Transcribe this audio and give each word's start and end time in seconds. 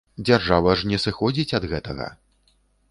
Дзяржава 0.27 0.71
ж 0.79 0.89
не 0.93 0.97
сыходзіць 1.05 1.55
ад 1.59 1.69
гэтага. 1.75 2.07